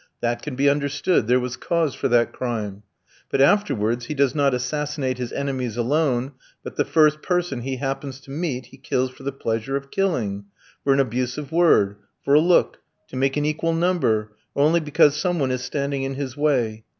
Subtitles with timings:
[0.19, 2.81] That can be understood there was cause for that crime;
[3.29, 6.31] but afterwards he does not assassinate his enemies alone,
[6.63, 10.45] but the first person he happens to meet he kills for the pleasure of killing
[10.83, 12.79] for an abusive word, for a look,
[13.09, 16.83] to make an equal number, or only because some one is standing in his way.